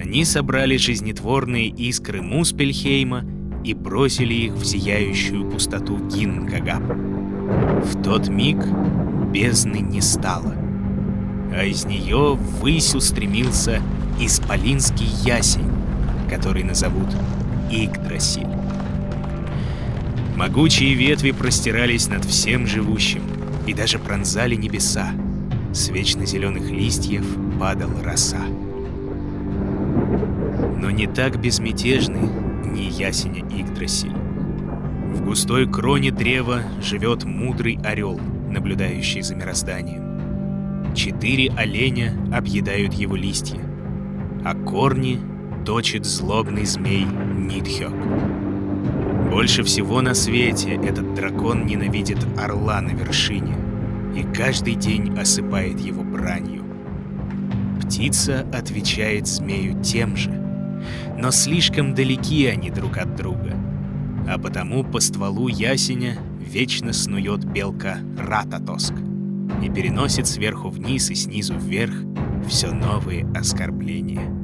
Они 0.02 0.24
собрали 0.24 0.78
жизнетворные 0.78 1.68
искры 1.68 2.22
Муспельхейма 2.22 3.26
и 3.66 3.74
бросили 3.74 4.34
их 4.34 4.54
в 4.54 4.64
зияющую 4.64 5.50
пустоту 5.50 5.98
Гингагап. 6.08 6.84
В 6.84 8.02
тот 8.02 8.30
миг 8.30 8.60
бездны 9.34 9.80
не 9.80 10.00
стало, 10.00 10.54
а 11.52 11.66
из 11.66 11.84
нее 11.84 12.36
ввысь 12.36 12.96
устремился 12.96 13.82
исполинский 14.22 15.08
ясень, 15.26 15.70
который 16.30 16.64
назовут 16.64 17.10
Игдрасиль. 17.72 18.48
Могучие 20.36 20.94
ветви 20.94 21.32
простирались 21.32 22.08
над 22.08 22.24
всем 22.24 22.66
живущим 22.66 23.22
и 23.66 23.74
даже 23.74 24.00
пронзали 24.00 24.56
небеса. 24.56 25.12
С 25.74 25.90
вечно 25.90 26.26
зеленых 26.26 26.70
листьев 26.70 27.26
падала 27.60 28.02
роса. 28.04 28.46
Но 30.78 30.90
не 30.92 31.08
так 31.08 31.42
безмятежны 31.42 32.30
дни 32.64 32.90
ясеня 32.90 33.44
Игдрасиль. 33.50 34.16
В 35.14 35.26
густой 35.26 35.68
кроне 35.70 36.12
древа 36.12 36.62
живет 36.82 37.26
мудрый 37.26 37.80
орел, 37.84 38.20
наблюдающий 38.50 39.22
за 39.22 39.36
мирозданием. 39.36 40.94
Четыре 40.96 41.52
оленя 41.52 42.14
объедают 42.34 42.94
его 42.94 43.16
листья, 43.16 43.60
а 44.46 44.56
корни 44.56 45.20
точит 45.68 46.06
злобный 46.06 46.64
змей 46.64 47.04
Нитхёк. 47.04 47.92
Больше 49.30 49.64
всего 49.64 50.00
на 50.00 50.14
свете 50.14 50.76
этот 50.76 51.14
дракон 51.14 51.66
ненавидит 51.66 52.20
орла 52.38 52.80
на 52.80 52.92
вершине 52.92 53.54
и 54.16 54.24
каждый 54.34 54.76
день 54.76 55.20
осыпает 55.20 55.78
его 55.82 56.04
бранью. 56.04 56.64
Птица 57.82 58.48
отвечает 58.54 59.28
змею 59.28 59.84
тем 59.84 60.16
же, 60.16 60.32
но 61.20 61.32
слишком 61.32 61.94
далеки 61.94 62.46
они 62.46 62.70
друг 62.70 62.98
от 62.98 63.18
друга, 63.18 63.54
а 64.26 64.40
потому 64.40 64.86
по 64.86 65.02
стволу 65.02 65.50
ясеня 65.50 66.18
вечно 66.40 66.94
снует 66.94 67.44
белка 67.44 67.98
Рататоск 68.18 68.94
и 69.62 69.70
переносит 69.70 70.28
сверху 70.28 70.70
вниз 70.70 71.10
и 71.10 71.16
снизу 71.16 71.56
вверх 71.56 71.94
все 72.48 72.72
новые 72.72 73.28
оскорбления. 73.36 74.37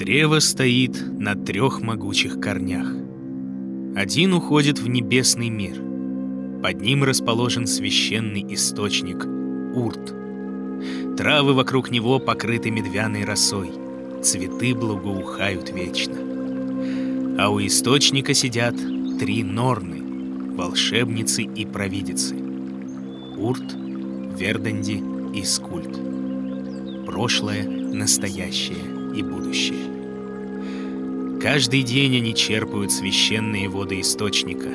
Древо 0.00 0.38
стоит 0.38 0.98
на 1.20 1.34
трех 1.34 1.82
могучих 1.82 2.40
корнях. 2.40 2.90
Один 3.94 4.32
уходит 4.32 4.78
в 4.78 4.88
небесный 4.88 5.50
мир. 5.50 5.74
Под 6.62 6.80
ним 6.80 7.04
расположен 7.04 7.66
священный 7.66 8.46
источник 8.54 9.26
Урт. 9.76 10.14
Травы 11.18 11.52
вокруг 11.52 11.90
него 11.90 12.18
покрыты 12.18 12.70
медвяной 12.70 13.26
росой. 13.26 13.72
Цветы 14.22 14.74
благоухают 14.74 15.70
вечно. 15.70 16.16
А 17.38 17.50
у 17.50 17.60
источника 17.60 18.32
сидят 18.32 18.76
три 19.18 19.44
Норны, 19.44 20.56
волшебницы 20.56 21.42
и 21.42 21.66
провидицы. 21.66 22.36
Урт, 23.36 23.74
Верданди 24.38 25.02
и 25.34 25.44
Скульт. 25.44 26.00
Прошлое, 27.04 27.68
настоящее 27.68 28.99
и 29.14 29.22
будущее. 29.22 30.00
Каждый 31.40 31.82
день 31.82 32.18
они 32.18 32.34
черпают 32.34 32.92
священные 32.92 33.70
воды 33.70 34.02
источника 34.02 34.68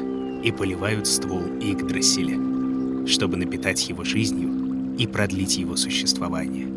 и 0.44 0.52
поливают 0.52 1.06
ствол 1.06 1.44
Игдрасиля, 1.62 3.06
чтобы 3.08 3.38
напитать 3.38 3.88
его 3.88 4.04
жизнью 4.04 4.96
и 4.98 5.06
продлить 5.06 5.58
его 5.58 5.76
существование. 5.76 6.68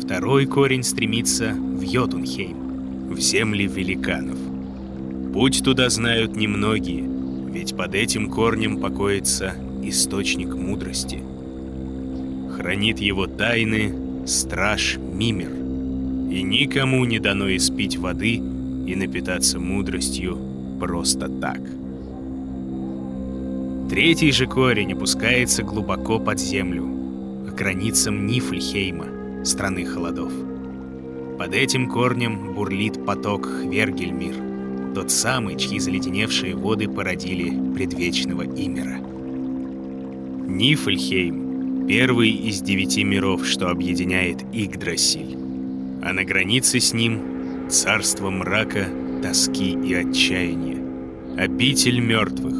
Второй 0.00 0.46
корень 0.46 0.84
стремится 0.84 1.54
в 1.54 1.80
Йотунхейм, 1.80 3.10
в 3.12 3.18
земли 3.18 3.66
великанов. 3.66 4.38
Путь 5.32 5.64
туда 5.64 5.90
знают 5.90 6.36
немногие, 6.36 7.04
ведь 7.50 7.76
под 7.76 7.96
этим 7.96 8.30
корнем 8.30 8.80
покоится 8.80 9.56
источник 9.82 10.54
мудрости. 10.54 11.20
Хранит 12.56 13.00
его 13.00 13.26
тайны 13.26 14.24
страж 14.24 14.98
Мимер— 14.98 15.50
и 16.36 16.42
никому 16.42 17.06
не 17.06 17.18
дано 17.18 17.54
испить 17.56 17.96
воды 17.96 18.34
и 18.34 18.94
напитаться 18.94 19.58
мудростью 19.58 20.38
просто 20.78 21.28
так. 21.28 21.60
Третий 23.88 24.32
же 24.32 24.46
корень 24.46 24.92
опускается 24.92 25.62
глубоко 25.62 26.18
под 26.18 26.38
землю, 26.38 26.84
к 27.48 27.54
границам 27.54 28.26
Нифльхейма, 28.26 29.44
страны 29.46 29.86
холодов. 29.86 30.32
Под 31.38 31.54
этим 31.54 31.88
корнем 31.88 32.52
бурлит 32.52 33.06
поток 33.06 33.46
Хвергельмир, 33.46 34.34
тот 34.94 35.10
самый, 35.10 35.56
чьи 35.56 35.78
заледеневшие 35.78 36.54
воды 36.54 36.86
породили 36.86 37.50
предвечного 37.74 38.42
Имера. 38.42 38.98
Нифльхейм— 40.46 41.86
первый 41.88 42.30
из 42.30 42.60
девяти 42.60 43.04
миров, 43.04 43.46
что 43.46 43.70
объединяет 43.70 44.42
Игдрасиль 44.52 45.45
а 46.02 46.12
на 46.12 46.24
границе 46.24 46.80
с 46.80 46.92
ним 46.92 47.68
царство 47.68 48.30
мрака, 48.30 48.86
тоски 49.22 49.72
и 49.72 49.94
отчаяния, 49.94 50.78
обитель 51.36 52.00
мертвых, 52.00 52.54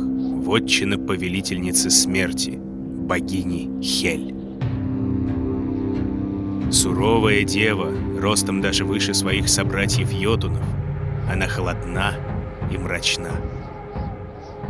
вотчина 0.45 0.99
повелительницы 0.99 1.91
смерти, 1.91 2.59
богини 2.59 3.71
Хель. 3.83 4.35
Суровая 6.71 7.45
дева, 7.45 7.93
ростом 8.21 8.61
даже 8.61 8.85
выше 8.85 9.15
своих 9.15 9.49
собратьев 9.49 10.13
Йотунов, 10.13 10.65
она 11.31 11.47
холодна 11.47 12.15
и 12.73 12.79
мрачна. 12.79 13.31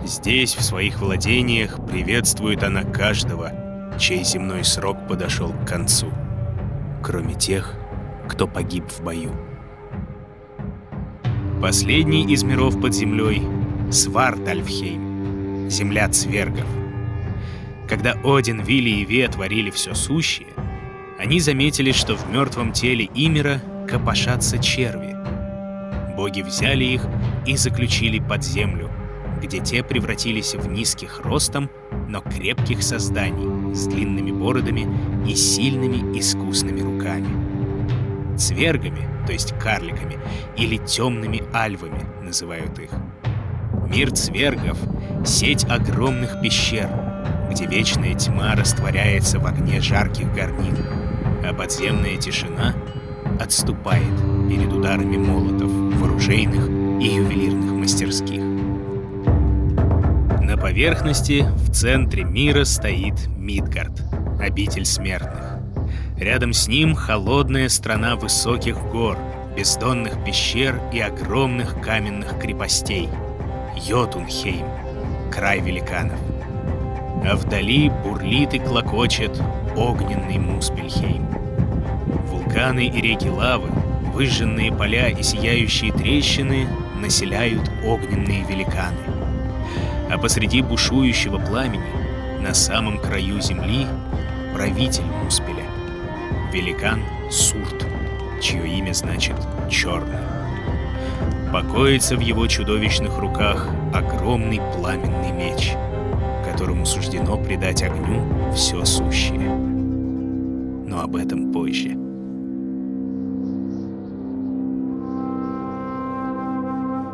Здесь, 0.04 0.54
в 0.54 0.62
своих 0.62 1.00
владениях, 1.00 1.84
приветствует 1.86 2.62
она 2.62 2.84
каждого, 2.84 3.50
чей 3.98 4.22
земной 4.24 4.62
срок 4.62 5.08
подошел 5.08 5.52
к 5.52 5.66
концу, 5.66 6.12
кроме 7.02 7.34
тех, 7.34 7.74
кто 8.28 8.46
погиб 8.46 8.88
в 8.88 9.02
бою. 9.02 9.32
Последний 11.60 12.24
из 12.32 12.42
миров 12.42 12.80
под 12.80 12.94
землей— 12.94 13.42
Свардальфхейм, 13.90 15.70
земля 15.70 16.08
цвергов. 16.08 16.66
Когда 17.88 18.14
Один, 18.24 18.60
Вилли 18.60 18.90
и 18.90 19.04
Ве 19.04 19.28
творили 19.28 19.70
все 19.70 19.94
сущее, 19.94 20.48
они 21.18 21.40
заметили, 21.40 21.92
что 21.92 22.16
в 22.16 22.28
мертвом 22.30 22.72
теле 22.72 23.08
Имера 23.14 23.62
копошатся 23.88 24.58
черви. 24.58 25.16
Боги 26.16 26.42
взяли 26.42 26.84
их 26.84 27.06
и 27.46 27.56
заключили 27.56 28.18
под 28.18 28.42
землю, 28.42 28.90
где 29.40 29.60
те 29.60 29.82
превратились 29.84 30.54
в 30.54 30.68
низких 30.68 31.20
ростом, 31.20 31.70
но 32.08 32.20
крепких 32.20 32.82
созданий 32.82 33.74
с 33.74 33.86
длинными 33.86 34.32
бородами 34.32 34.88
и 35.28 35.34
сильными 35.34 36.18
искусными 36.18 36.80
руками 36.80 37.45
цвергами, 38.36 39.08
то 39.26 39.32
есть 39.32 39.58
карликами, 39.58 40.18
или 40.56 40.76
темными 40.76 41.42
альвами 41.52 42.02
называют 42.22 42.78
их. 42.78 42.90
Мир 43.88 44.10
цвергов— 44.12 44.78
сеть 45.24 45.64
огромных 45.64 46.40
пещер, 46.40 46.88
где 47.50 47.66
вечная 47.66 48.14
тьма 48.14 48.54
растворяется 48.54 49.38
в 49.38 49.46
огне 49.46 49.80
жарких 49.80 50.32
горнил, 50.34 50.76
а 51.44 51.54
подземная 51.54 52.16
тишина 52.16 52.74
отступает 53.40 54.16
перед 54.48 54.72
ударами 54.72 55.16
молотов 55.16 55.70
в 55.70 56.06
и 57.00 57.06
ювелирных 57.06 57.72
мастерских. 57.72 58.40
На 60.40 60.56
поверхности 60.56 61.44
в 61.56 61.70
центре 61.72 62.24
мира 62.24 62.64
стоит 62.64 63.28
Мидгард, 63.36 64.02
обитель 64.40 64.84
смертных. 64.86 65.55
Рядом 66.18 66.54
с 66.54 66.66
ним 66.66 66.94
холодная 66.94 67.68
страна 67.68 68.16
высоких 68.16 68.82
гор, 68.90 69.18
бездонных 69.54 70.24
пещер 70.24 70.80
и 70.90 70.98
огромных 70.98 71.78
каменных 71.82 72.38
крепостей. 72.38 73.10
Йотунхейм, 73.76 74.64
край 75.30 75.60
великанов. 75.60 76.18
А 77.22 77.36
вдали 77.36 77.90
бурлит 77.90 78.54
и 78.54 78.58
клокочет 78.58 79.38
огненный 79.76 80.38
Муспельхейм. 80.38 81.26
Вулканы 82.28 82.86
и 82.86 83.00
реки 83.02 83.28
лавы, 83.28 83.68
выжженные 84.14 84.72
поля 84.72 85.10
и 85.10 85.22
сияющие 85.22 85.92
трещины 85.92 86.66
населяют 86.98 87.70
огненные 87.84 88.42
великаны. 88.44 88.96
А 90.10 90.16
посреди 90.16 90.62
бушующего 90.62 91.38
пламени, 91.38 91.84
на 92.40 92.54
самом 92.54 92.98
краю 92.98 93.38
земли, 93.42 93.86
правитель 94.54 95.04
Муспеля 95.22 95.55
великан 96.52 97.00
Сурт, 97.30 97.86
чье 98.40 98.66
имя 98.78 98.92
значит 98.92 99.36
«черный». 99.70 100.18
Покоится 101.52 102.16
в 102.16 102.20
его 102.20 102.46
чудовищных 102.46 103.18
руках 103.18 103.68
огромный 103.94 104.60
пламенный 104.74 105.32
меч, 105.32 105.74
которому 106.44 106.84
суждено 106.84 107.36
придать 107.36 107.82
огню 107.82 108.52
все 108.52 108.84
сущее. 108.84 109.48
Но 110.86 111.00
об 111.02 111.16
этом 111.16 111.52
позже. 111.52 111.90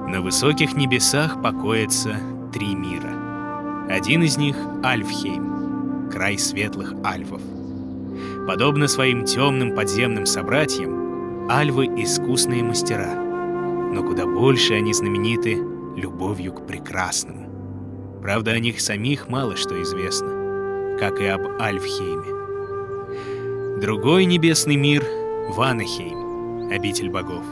На 0.08 0.20
высоких 0.20 0.76
небесах 0.76 1.40
покоятся 1.42 2.16
три 2.52 2.74
мира. 2.74 3.88
Один 3.88 4.22
из 4.22 4.36
них— 4.36 4.56
Альфхейм, 4.84 6.10
край 6.10 6.38
светлых 6.38 6.94
альвов. 7.02 7.40
Подобно 8.46 8.88
своим 8.88 9.24
темным 9.24 9.74
подземным 9.74 10.26
собратьям, 10.26 11.48
альвы— 11.48 11.86
искусные 11.96 12.64
мастера, 12.64 13.14
но 13.14 14.02
куда 14.02 14.26
больше 14.26 14.74
они 14.74 14.92
знамениты 14.92 15.62
любовью 15.96 16.52
к 16.52 16.66
прекрасному. 16.66 18.20
Правда, 18.20 18.50
о 18.52 18.58
них 18.58 18.80
самих 18.80 19.28
мало 19.28 19.56
что 19.56 19.80
известно, 19.82 20.96
как 20.98 21.20
и 21.20 21.26
об 21.26 21.60
Альфхейме. 21.60 23.80
Другой 23.80 24.24
небесный 24.24 24.76
мир— 24.76 25.04
Ванахейм, 25.50 26.70
обитель 26.72 27.10
богов. 27.10 27.44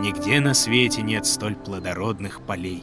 Нигде 0.00 0.40
на 0.40 0.54
свете 0.54 1.02
нет 1.02 1.26
столь 1.26 1.54
плодородных 1.54 2.40
полей. 2.40 2.82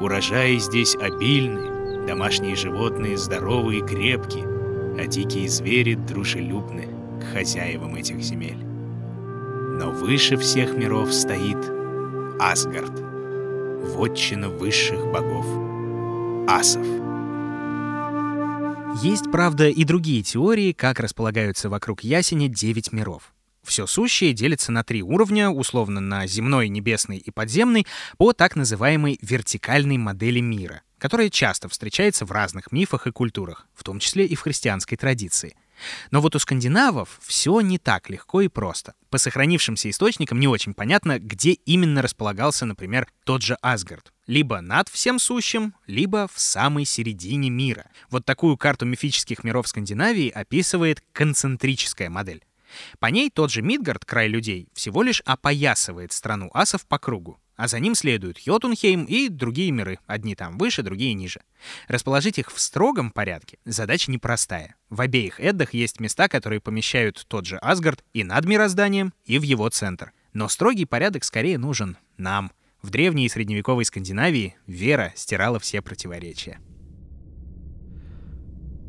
Урожаи 0.00 0.56
здесь 0.56 0.96
обильны, 0.96 2.06
домашние 2.06 2.56
животные 2.56 3.16
здоровые 3.16 3.80
и 3.80 3.82
крепкие, 3.82 4.44
а 4.98 5.06
дикие 5.06 5.48
звери 5.48 5.94
дружелюбны 5.94 6.88
к 7.20 7.32
хозяевам 7.32 7.96
этих 7.96 8.20
земель. 8.20 8.64
Но 9.78 9.90
выше 9.90 10.36
всех 10.36 10.74
миров 10.74 11.12
стоит 11.12 11.58
Асгард, 12.40 12.92
вотчина 13.94 14.48
высших 14.48 15.06
богов, 15.06 15.46
асов. 16.48 16.86
Есть, 19.02 19.30
правда, 19.30 19.68
и 19.68 19.84
другие 19.84 20.22
теории, 20.22 20.72
как 20.72 21.00
располагаются 21.00 21.68
вокруг 21.68 22.02
ясеня 22.02 22.48
девять 22.48 22.92
миров. 22.92 23.34
Все 23.62 23.86
сущее 23.86 24.32
делится 24.32 24.70
на 24.70 24.84
три 24.84 25.02
уровня, 25.02 25.50
условно 25.50 26.00
на 26.00 26.26
земной, 26.26 26.68
небесный 26.68 27.18
и 27.18 27.30
подземный, 27.30 27.86
по 28.16 28.32
так 28.32 28.54
называемой 28.54 29.18
вертикальной 29.20 29.98
модели 29.98 30.40
мира, 30.40 30.82
которая 30.98 31.30
часто 31.30 31.68
встречается 31.68 32.24
в 32.24 32.32
разных 32.32 32.72
мифах 32.72 33.06
и 33.06 33.12
культурах, 33.12 33.66
в 33.74 33.84
том 33.84 33.98
числе 33.98 34.26
и 34.26 34.34
в 34.34 34.40
христианской 34.40 34.96
традиции. 34.96 35.56
Но 36.10 36.20
вот 36.20 36.34
у 36.34 36.38
скандинавов 36.38 37.18
все 37.22 37.60
не 37.60 37.78
так 37.78 38.08
легко 38.08 38.40
и 38.40 38.48
просто. 38.48 38.94
По 39.10 39.18
сохранившимся 39.18 39.90
источникам 39.90 40.40
не 40.40 40.48
очень 40.48 40.74
понятно, 40.74 41.18
где 41.18 41.52
именно 41.52 42.02
располагался, 42.02 42.64
например, 42.64 43.08
тот 43.24 43.42
же 43.42 43.56
Асгард 43.60 44.12
либо 44.26 44.60
над 44.60 44.88
всем 44.88 45.18
сущим, 45.18 45.74
либо 45.86 46.28
в 46.32 46.40
самой 46.40 46.84
середине 46.84 47.50
мира. 47.50 47.86
Вот 48.10 48.24
такую 48.24 48.56
карту 48.56 48.84
мифических 48.86 49.44
миров 49.44 49.68
Скандинавии 49.68 50.28
описывает 50.28 51.02
концентрическая 51.12 52.10
модель. 52.10 52.44
По 52.98 53.06
ней 53.06 53.30
тот 53.30 53.50
же 53.50 53.62
Мидгард, 53.62 54.04
край 54.04 54.28
людей, 54.28 54.68
всего 54.74 55.02
лишь 55.02 55.20
опоясывает 55.24 56.12
страну 56.12 56.50
асов 56.54 56.86
по 56.86 56.98
кругу, 56.98 57.40
а 57.56 57.68
за 57.68 57.78
ним 57.80 57.94
следуют 57.94 58.38
Йотунхейм 58.38 59.04
и 59.04 59.28
другие 59.28 59.70
миры, 59.70 59.98
одни 60.06 60.34
там 60.34 60.58
выше, 60.58 60.82
другие 60.82 61.14
ниже. 61.14 61.40
Расположить 61.88 62.38
их 62.38 62.52
в 62.52 62.60
строгом 62.60 63.10
порядке 63.10 63.58
задача 63.64 64.10
непростая. 64.10 64.76
В 64.90 65.00
обеих 65.00 65.40
Эддах 65.40 65.74
есть 65.74 66.00
места, 66.00 66.28
которые 66.28 66.60
помещают 66.60 67.24
тот 67.28 67.46
же 67.46 67.56
Асгард 67.58 68.04
и 68.12 68.24
над 68.24 68.44
мирозданием, 68.44 69.12
и 69.24 69.38
в 69.38 69.42
его 69.42 69.68
центр. 69.68 70.12
Но 70.32 70.48
строгий 70.48 70.84
порядок 70.84 71.24
скорее 71.24 71.58
нужен 71.58 71.96
нам— 72.16 72.52
в 72.86 72.90
древней 72.90 73.26
и 73.26 73.28
средневековой 73.28 73.84
Скандинавии 73.84 74.54
вера 74.68 75.12
стирала 75.16 75.58
все 75.58 75.82
противоречия. 75.82 76.60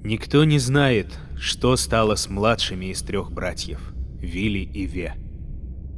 Никто 0.04 0.44
не 0.44 0.60
знает, 0.60 1.18
что 1.40 1.76
стало 1.76 2.16
с 2.16 2.30
младшими 2.30 2.88
из 2.88 3.02
трех 3.02 3.32
братьев, 3.32 3.94
Вили 4.20 4.60
и 4.60 4.86
Ве. 4.86 5.16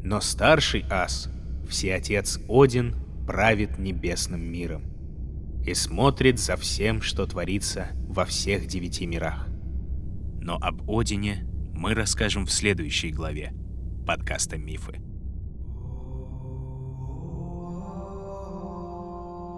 Но 0.04 0.21
старший 0.21 0.86
ас, 0.89 1.30
всеотец 1.67 2.39
Один, 2.49 2.95
правит 3.25 3.78
небесным 3.78 4.41
миром 4.41 4.84
и 5.65 5.73
смотрит 5.73 6.39
за 6.39 6.56
всем, 6.56 7.02
что 7.02 7.25
творится 7.25 7.89
во 8.08 8.25
всех 8.25 8.67
девяти 8.67 9.06
мирах. 9.06 9.47
Но 10.41 10.58
об 10.60 10.89
Одине 10.89 11.45
мы 11.73 11.93
расскажем 11.93 12.45
в 12.45 12.52
следующей 12.52 13.12
главе 13.12 13.54
подкаста 14.08 14.58
«Мифы». 14.58 14.99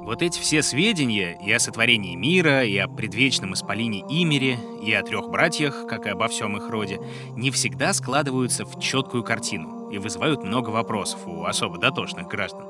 Вот 0.04 0.24
эти 0.24 0.40
все 0.40 0.64
сведения 0.64 1.40
и 1.46 1.52
о 1.52 1.60
сотворении 1.60 2.16
мира, 2.16 2.66
и 2.66 2.76
о 2.78 2.88
предвечном 2.88 3.54
исполине 3.54 4.00
Имере, 4.10 4.58
и 4.84 4.92
о 4.94 5.04
трех 5.04 5.30
братьях, 5.30 5.86
как 5.88 6.08
и 6.08 6.10
обо 6.10 6.28
всем 6.28 6.58
их 6.58 6.70
роде, 6.70 7.00
не 7.36 7.52
всегда 7.52 7.94
складываются 7.94 8.66
в 8.66 8.80
четкую 8.80 9.24
картину 9.24 9.90
и 9.92 10.00
вызывают 10.00 10.44
много 10.44 10.72
вопросов 10.72 11.28
у 11.28 11.44
особо 11.46 11.78
дотошных 11.78 12.28
граждан. 12.28 12.66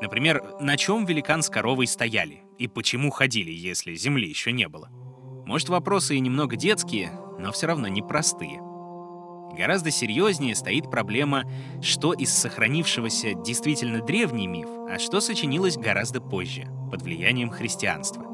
Например, 0.00 0.42
на 0.60 0.76
чем 0.78 1.04
великан 1.04 1.42
с 1.42 1.50
коровой 1.50 1.86
стояли 1.86 2.42
и 2.58 2.68
почему 2.68 3.10
ходили, 3.10 3.50
если 3.50 3.94
земли 3.94 4.28
еще 4.28 4.50
не 4.50 4.66
было? 4.66 4.88
Может, 5.46 5.68
вопросы 5.68 6.16
и 6.16 6.20
немного 6.20 6.56
детские, 6.56 7.12
но 7.38 7.52
все 7.52 7.66
равно 7.66 7.88
непростые. 7.88 8.60
Гораздо 9.56 9.90
серьезнее 9.90 10.54
стоит 10.54 10.90
проблема, 10.90 11.44
что 11.82 12.14
из 12.14 12.32
сохранившегося 12.32 13.34
действительно 13.34 14.00
древний 14.00 14.46
миф, 14.46 14.68
а 14.88 14.98
что 14.98 15.20
сочинилось 15.20 15.76
гораздо 15.76 16.20
позже, 16.20 16.66
под 16.90 17.02
влиянием 17.02 17.50
христианства. 17.50 18.24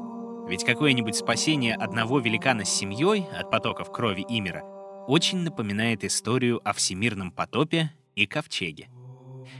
Ведь 0.47 0.63
какое-нибудь 0.63 1.15
спасение 1.15 1.75
одного 1.75 2.19
великана 2.19 2.65
с 2.65 2.69
семьей 2.69 3.27
от 3.37 3.51
потоков 3.51 3.91
крови 3.91 4.25
и 4.27 4.39
мира 4.39 4.63
очень 5.07 5.39
напоминает 5.39 6.03
историю 6.03 6.61
о 6.63 6.73
всемирном 6.73 7.31
потопе 7.31 7.91
и 8.15 8.25
ковчеге. 8.25 8.89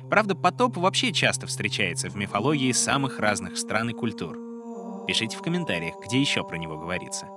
Правда, 0.10 0.36
потоп 0.36 0.78
вообще 0.78 1.12
часто 1.12 1.46
встречается 1.48 2.10
в 2.10 2.16
мифологии 2.16 2.72
самых 2.72 3.20
разных 3.20 3.58
стран 3.58 3.90
и 3.90 3.94
культур. 3.94 4.38
Пишите 5.08 5.38
в 5.38 5.42
комментариях, 5.42 5.96
где 6.06 6.20
еще 6.20 6.44
про 6.44 6.58
него 6.58 6.78
говорится. 6.78 7.28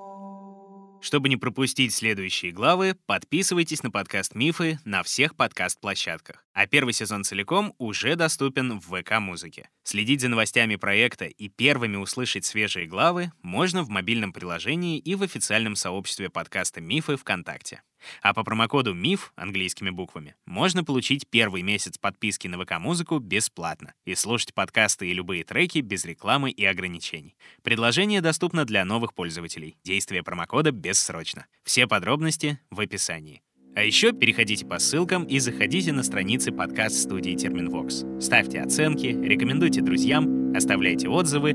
Чтобы 1.02 1.28
не 1.28 1.36
пропустить 1.36 1.92
следующие 1.92 2.52
главы, 2.52 2.94
подписывайтесь 3.06 3.82
на 3.82 3.90
подкаст 3.90 4.36
«Мифы» 4.36 4.78
на 4.84 5.02
всех 5.02 5.34
подкаст-площадках. 5.34 6.46
А 6.52 6.68
первый 6.68 6.92
сезон 6.92 7.24
целиком 7.24 7.74
уже 7.78 8.14
доступен 8.14 8.78
в 8.78 8.84
ВК-музыке. 8.84 9.68
Следить 9.84 10.20
за 10.20 10.28
новостями 10.28 10.76
проекта 10.76 11.24
и 11.24 11.48
первыми 11.48 11.96
услышать 11.96 12.44
свежие 12.44 12.86
главы 12.86 13.32
можно 13.42 13.82
в 13.82 13.88
мобильном 13.88 14.32
приложении 14.32 14.98
и 14.98 15.16
в 15.16 15.22
официальном 15.22 15.74
сообществе 15.74 16.30
подкаста 16.30 16.80
«Мифы» 16.80 17.16
ВКонтакте. 17.16 17.82
А 18.20 18.32
по 18.32 18.44
промокоду 18.44 18.94
МИФ 18.94 19.32
английскими 19.36 19.90
буквами 19.90 20.36
можно 20.46 20.84
получить 20.84 21.26
первый 21.28 21.62
месяц 21.62 21.98
подписки 21.98 22.48
на 22.48 22.62
ВК-музыку 22.62 23.18
бесплатно 23.18 23.94
и 24.04 24.14
слушать 24.14 24.54
подкасты 24.54 25.08
и 25.08 25.12
любые 25.12 25.44
треки 25.44 25.78
без 25.78 26.04
рекламы 26.04 26.50
и 26.50 26.64
ограничений. 26.64 27.36
Предложение 27.62 28.20
доступно 28.20 28.64
для 28.64 28.84
новых 28.84 29.14
пользователей. 29.14 29.76
Действие 29.84 30.22
промокода 30.22 30.70
бессрочно. 30.70 31.46
Все 31.64 31.86
подробности 31.86 32.58
в 32.70 32.80
описании. 32.80 33.42
А 33.74 33.82
еще 33.82 34.12
переходите 34.12 34.66
по 34.66 34.78
ссылкам 34.78 35.24
и 35.24 35.38
заходите 35.38 35.92
на 35.92 36.02
страницы 36.02 36.52
подкаст-студии 36.52 37.34
Терминвокс. 37.34 38.04
Ставьте 38.20 38.60
оценки, 38.60 39.06
рекомендуйте 39.06 39.80
друзьям, 39.80 40.54
оставляйте 40.54 41.08
отзывы 41.08 41.52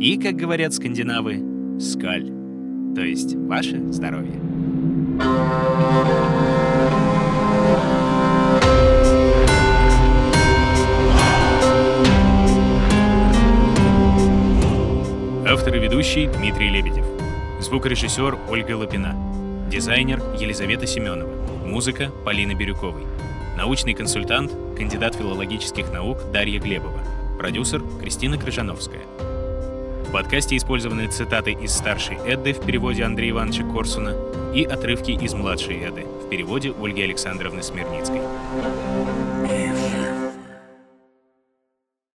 и, 0.00 0.18
как 0.20 0.34
говорят 0.34 0.74
скандинавы, 0.74 1.40
скаль, 1.80 2.26
то 2.96 3.02
есть 3.02 3.36
ваше 3.36 3.80
здоровье. 3.92 4.40
Автор 15.46 15.76
и 15.76 15.78
ведущий 15.78 16.26
Дмитрий 16.26 16.68
Лебедев. 16.68 17.04
Звукорежиссер 17.60 18.38
Ольга 18.50 18.76
Лапина. 18.76 19.14
Дизайнер 19.70 20.20
Елизавета 20.36 20.84
Семенова. 20.84 21.59
Музыка 21.70 22.10
Полины 22.24 22.52
Бирюковой. 22.52 23.04
Научный 23.56 23.94
консультант, 23.94 24.50
кандидат 24.76 25.14
филологических 25.14 25.92
наук 25.92 26.18
Дарья 26.32 26.58
Глебова. 26.58 26.98
Продюсер 27.38 27.80
Кристина 28.00 28.36
Крыжановская. 28.36 29.02
В 30.04 30.10
подкасте 30.10 30.56
использованы 30.56 31.06
цитаты 31.06 31.52
из 31.52 31.72
старшей 31.72 32.16
Эдды 32.26 32.54
в 32.54 32.66
переводе 32.66 33.04
Андрея 33.04 33.30
Ивановича 33.30 33.62
Корсуна 33.62 34.16
и 34.52 34.64
отрывки 34.64 35.12
из 35.12 35.32
младшей 35.32 35.76
Эды 35.88 36.06
в 36.24 36.28
переводе 36.28 36.74
Ольги 36.76 37.02
Александровны 37.02 37.62
Смирницкой. 37.62 38.20